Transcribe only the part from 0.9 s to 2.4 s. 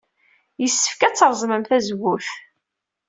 ad reẓmen tazewwut?